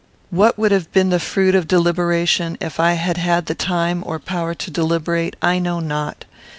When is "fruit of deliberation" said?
1.19-2.57